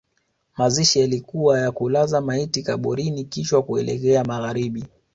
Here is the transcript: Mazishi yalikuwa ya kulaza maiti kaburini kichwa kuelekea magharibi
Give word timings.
Mazishi 0.57 0.99
yalikuwa 0.99 1.59
ya 1.59 1.71
kulaza 1.71 2.21
maiti 2.21 2.63
kaburini 2.63 3.23
kichwa 3.23 3.63
kuelekea 3.63 4.23
magharibi 4.23 4.85